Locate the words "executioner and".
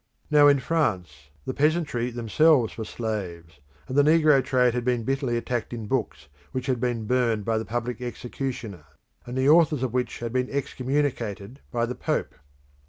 8.01-9.37